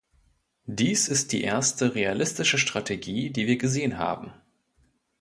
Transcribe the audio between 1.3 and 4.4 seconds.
die erste realistische Strategie, die wir gesehen haben.